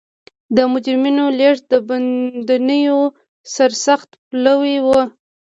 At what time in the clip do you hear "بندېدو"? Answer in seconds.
1.87-2.99